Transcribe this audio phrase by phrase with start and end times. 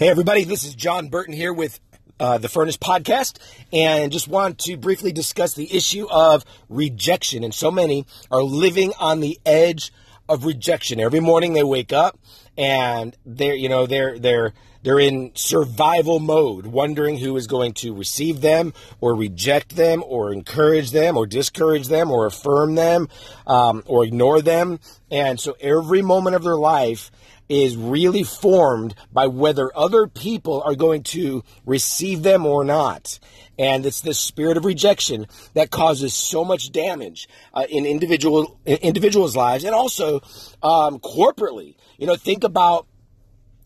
[0.00, 1.78] Hey, everybody, this is John Burton here with
[2.18, 3.38] uh, the Furnace Podcast,
[3.70, 7.44] and just want to briefly discuss the issue of rejection.
[7.44, 9.92] And so many are living on the edge
[10.26, 11.00] of rejection.
[11.00, 12.18] Every morning they wake up
[12.56, 17.94] and they're, you know, they're, they're, they're in survival mode, wondering who is going to
[17.94, 23.08] receive them or reject them or encourage them or discourage them or affirm them
[23.46, 24.80] um, or ignore them.
[25.10, 27.10] And so every moment of their life
[27.50, 33.18] is really formed by whether other people are going to receive them or not.
[33.58, 38.76] And it's this spirit of rejection that causes so much damage uh, in individual in
[38.78, 40.20] individuals' lives and also
[40.62, 41.74] um, corporately.
[41.98, 42.86] You know, think about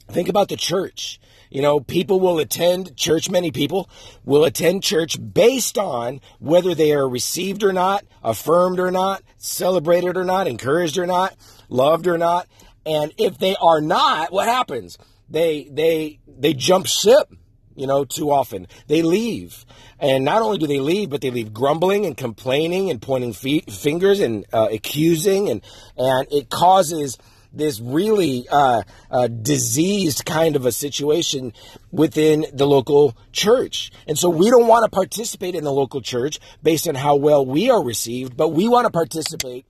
[0.08, 1.20] think about the church.
[1.50, 3.88] You know, people will attend church, many people
[4.24, 10.16] will attend church based on whether they are received or not, affirmed or not, celebrated
[10.16, 11.36] or not, encouraged or not,
[11.68, 12.48] loved or not.
[12.84, 14.98] And if they are not, what happens?
[15.30, 17.32] They they they jump ship,
[17.74, 18.66] you know, too often.
[18.88, 19.64] They leave.
[20.00, 23.72] And not only do they leave, but they leave grumbling and complaining and pointing feet,
[23.72, 25.62] fingers and uh, accusing and
[25.96, 27.16] and it causes
[27.56, 31.52] this really uh, uh, diseased kind of a situation
[31.90, 33.92] within the local church.
[34.06, 37.44] And so we don't want to participate in the local church based on how well
[37.44, 39.66] we are received, but we want to participate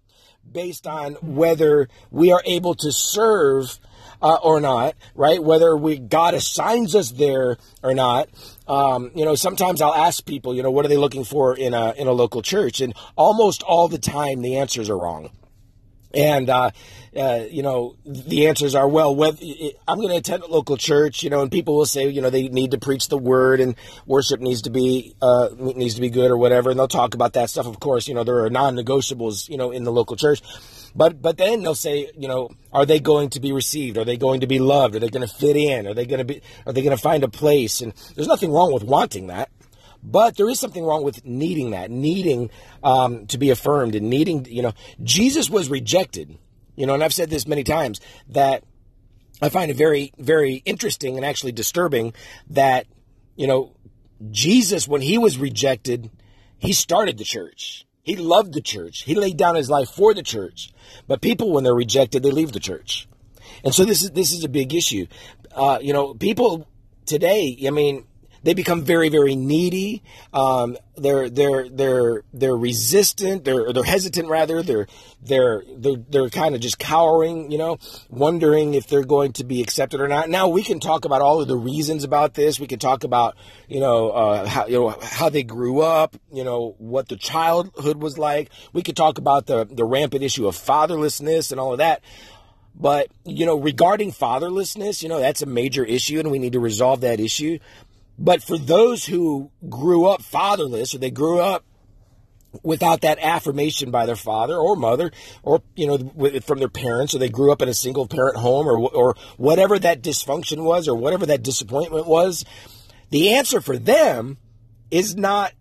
[0.50, 3.78] based on whether we are able to serve
[4.22, 5.42] uh, or not, right?
[5.42, 8.28] Whether we God assigns us there or not.
[8.66, 11.74] Um, you know, sometimes I'll ask people, you know, what are they looking for in
[11.74, 15.30] a in a local church, and almost all the time the answers are wrong.
[16.14, 16.70] And, uh,
[17.16, 19.38] uh, you know, the answers are, well, whether,
[19.86, 22.30] I'm going to attend a local church, you know, and people will say, you know,
[22.30, 23.76] they need to preach the word and
[24.06, 26.70] worship needs to be, uh, needs to be good or whatever.
[26.70, 27.66] And they'll talk about that stuff.
[27.66, 30.42] Of course, you know, there are non-negotiables, you know, in the local church.
[30.96, 33.98] But, but then they'll say, you know, are they going to be received?
[33.98, 34.94] Are they going to be loved?
[34.94, 35.86] Are they going to fit in?
[35.86, 37.80] Are they going to be, are they going to find a place?
[37.80, 39.50] And there's nothing wrong with wanting that.
[40.05, 42.50] But there is something wrong with needing that, needing
[42.82, 44.72] um, to be affirmed and needing, you know,
[45.03, 46.38] Jesus was rejected,
[46.76, 48.65] you know, and I've said this many times that
[49.41, 52.12] I find it very, very interesting and actually disturbing
[52.50, 52.87] that,
[53.34, 53.75] you know,
[54.31, 56.10] Jesus, when he was rejected,
[56.59, 57.86] he started the church.
[58.03, 59.03] He loved the church.
[59.03, 60.72] He laid down his life for the church.
[61.09, 63.09] But people, when they're rejected, they leave the church.
[63.65, 65.06] And so this is this is a big issue.
[65.54, 66.69] Uh, you know, people
[67.06, 67.59] today.
[67.66, 68.06] I mean,
[68.44, 70.03] they become very, very needy.
[70.32, 73.44] Um, they're they're they're they're resistant.
[73.44, 74.62] They're they're hesitant rather.
[74.62, 74.87] They're
[75.22, 77.78] they're they're, they're kind of just cowering, you know,
[78.10, 80.28] wondering if they're going to be accepted or not.
[80.28, 82.60] Now we can talk about all of the reasons about this.
[82.60, 83.34] We can talk about
[83.66, 86.16] you know uh, how you know how they grew up.
[86.31, 88.50] You know what the childhood was like.
[88.72, 92.03] We could talk about the the rampant issue of fatherlessness and all of that.
[92.77, 96.60] But, you know, regarding fatherlessness, you know, that's a major issue and we need to
[96.60, 97.59] resolve that issue.
[98.19, 101.64] But for those who grew up fatherless or they grew up
[102.62, 105.10] without that affirmation by their father or mother
[105.42, 105.98] or you know
[106.41, 109.76] from their parents or they grew up in a single parent home or or whatever
[109.76, 112.44] that dysfunction was or whatever that disappointment was
[113.10, 114.38] the answer for them
[114.91, 115.53] is not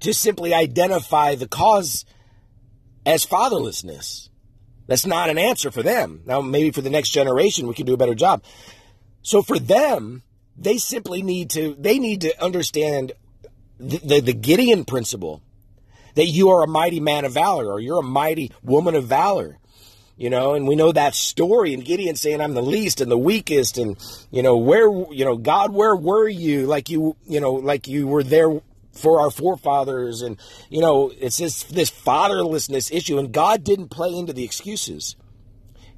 [0.00, 2.04] to simply identify the cause
[3.06, 4.28] as fatherlessness.
[4.88, 6.22] That's not an answer for them.
[6.26, 8.42] Now maybe for the next generation we can do a better job.
[9.22, 10.22] So for them
[10.56, 13.12] they simply need to they need to understand
[13.78, 15.42] the, the, the Gideon principle
[16.14, 19.58] that you are a mighty man of valor or you're a mighty woman of valor
[20.16, 23.18] you know and we know that story and gideon saying i'm the least and the
[23.18, 23.96] weakest and
[24.30, 26.66] you know where you know god where were you?
[26.66, 28.60] Like you you know like you were there
[28.92, 30.38] for our forefathers and
[30.68, 35.16] you know it's this this fatherlessness issue and god didn't play into the excuses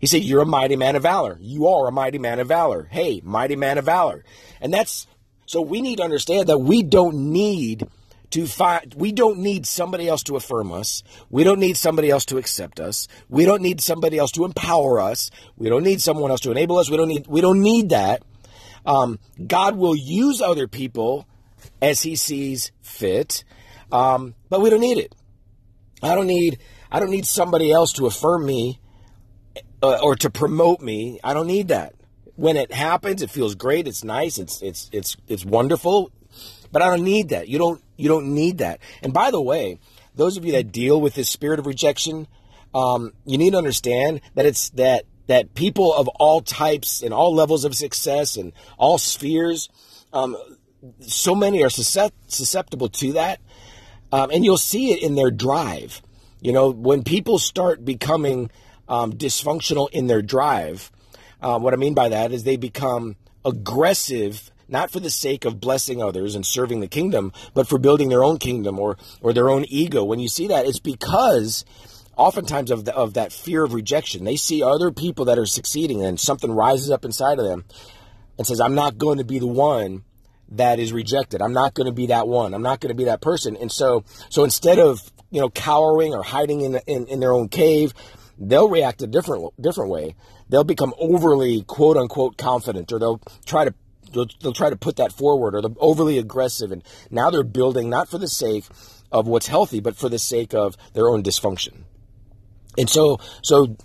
[0.05, 1.39] he said, You're a mighty man of valor.
[1.41, 2.87] You are a mighty man of valor.
[2.91, 4.23] Hey, mighty man of valor.
[4.61, 5.07] And that's
[5.47, 7.89] so we need to understand that we don't need
[8.33, 11.03] to find we don't need somebody else to affirm us.
[11.31, 13.09] We don't need somebody else to accept us.
[13.31, 15.31] We don't need somebody else to empower us.
[15.57, 16.91] We don't need someone else to enable us.
[16.91, 18.23] We don't need we don't need that.
[18.85, 21.27] Um, God will use other people
[21.81, 23.43] as He sees fit,
[23.91, 25.15] um, but we don't need it.
[26.03, 26.59] I don't need
[26.93, 28.81] I don't need somebody else to affirm me
[29.83, 31.21] uh, or to promote me.
[31.23, 31.95] I don't need that.
[32.37, 33.87] When it happens, it feels great.
[33.87, 34.39] It's nice.
[34.39, 36.11] It's it's it's it's wonderful.
[36.73, 37.49] But I don't need that.
[37.49, 38.81] You don't you don't need that.
[39.03, 39.79] And by the way,
[40.15, 42.27] those of you that deal with this spirit of rejection,
[42.75, 47.35] um, you need to understand that it's that that people of all types and all
[47.35, 49.69] levels of success and all spheres,
[50.13, 50.37] um,
[51.01, 53.41] so many are susceptible to that,
[54.13, 56.03] um, and you'll see it in their drive.
[56.41, 58.51] You know, when people start becoming
[58.89, 60.91] um, dysfunctional in their drive.
[61.41, 65.61] Uh, what I mean by that is they become aggressive not for the sake of
[65.61, 69.51] blessing others and serving the kingdom, but for building their own kingdom or or their
[69.51, 70.05] own ego.
[70.05, 71.65] When you see that, it's because
[72.17, 74.25] oftentimes of the, of that fear of rejection.
[74.25, 77.65] They see other people that are succeeding and something rises up inside of them
[78.39, 80.05] and says, "I'm not going to be the one
[80.49, 81.43] that is rejected.
[81.43, 82.55] I'm not going to be that one.
[82.55, 86.15] I'm not going to be that person." And so so instead of, you know, cowering
[86.15, 87.93] or hiding in, in in their own cave,
[88.39, 90.15] they'll react a different different way.
[90.49, 93.75] They'll become overly quote unquote confident or they'll try to
[94.13, 97.91] they'll, they'll try to put that forward or they're overly aggressive and now they're building
[97.91, 98.65] not for the sake
[99.13, 101.85] of what's healthy but for the sake of their own dysfunction.
[102.77, 103.77] And so so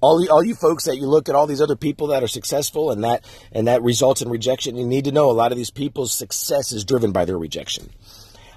[0.00, 2.90] all all you folks that you look at all these other people that are successful
[2.90, 5.70] and that and that results in rejection you need to know a lot of these
[5.70, 7.90] people's success is driven by their rejection.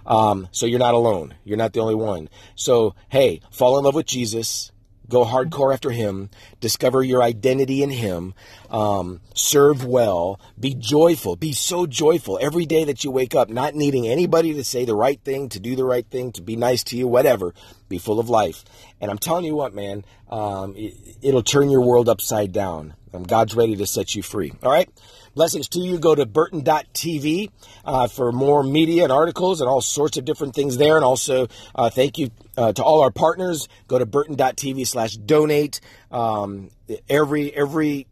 [0.05, 1.35] Um, so you're not alone.
[1.43, 2.29] You're not the only one.
[2.55, 4.70] So hey fall in love with jesus
[5.11, 6.29] Go hardcore after Him.
[6.61, 8.33] Discover your identity in Him.
[8.69, 10.39] Um, serve well.
[10.57, 11.35] Be joyful.
[11.35, 14.95] Be so joyful every day that you wake up, not needing anybody to say the
[14.95, 17.53] right thing, to do the right thing, to be nice to you, whatever.
[17.89, 18.63] Be full of life.
[19.01, 22.93] And I'm telling you what, man, um, it, will turn your world upside down.
[23.13, 24.53] Um, God's ready to set you free.
[24.63, 24.89] All right?
[25.35, 25.97] Blessings to you.
[25.97, 27.51] Go to Burton.tv
[27.85, 30.95] uh, for more media and articles and all sorts of different things there.
[30.95, 33.69] And also, uh, thank you uh, to all our partners.
[33.87, 35.79] Go to Burton.tv slash donate.
[36.11, 36.69] Um,
[37.09, 38.07] every, every,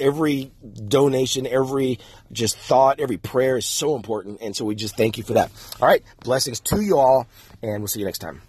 [0.00, 0.50] every
[0.88, 2.00] donation, every
[2.32, 4.40] just thought, every prayer is so important.
[4.40, 5.52] And so we just thank you for that.
[5.80, 6.02] All right.
[6.24, 7.26] Blessings to you all.
[7.62, 8.42] And we'll see you next time.